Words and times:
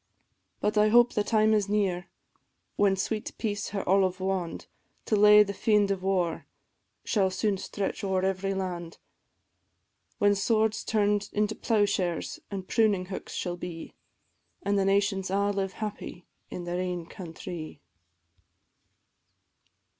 But 0.61 0.79
I 0.79 0.89
hope 0.89 1.13
the 1.13 1.23
time 1.23 1.53
is 1.53 1.69
near, 1.69 2.09
when 2.75 2.95
sweet 2.95 3.37
peace 3.37 3.69
her 3.69 3.87
olive 3.87 4.19
wand 4.19 4.65
To 5.05 5.15
lay 5.15 5.43
the 5.43 5.53
fiend 5.53 5.91
of 5.91 6.01
war 6.01 6.47
shall 7.05 7.29
soon 7.29 7.59
stretch 7.59 8.03
o'er 8.03 8.25
every 8.25 8.55
land, 8.55 8.97
When 10.17 10.33
swords 10.33 10.83
turn'd 10.83 11.29
into 11.33 11.53
ploughshares 11.53 12.39
and 12.49 12.67
pruning 12.67 13.09
hooks 13.13 13.35
shall 13.35 13.57
be, 13.57 13.93
An' 14.63 14.75
the 14.75 14.85
nations 14.85 15.29
a' 15.29 15.51
live 15.51 15.73
happy 15.73 16.25
in 16.49 16.63
their 16.63 16.79
ain 16.81 17.05
countrie. 17.05 17.79